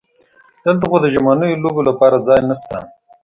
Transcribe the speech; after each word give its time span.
دلته 0.65 0.83
خو 0.89 0.97
د 1.01 1.05
ژمنیو 1.13 1.61
لوبو 1.63 1.81
لپاره 1.89 2.23
ځای 2.27 2.39
نشته. 2.49 2.77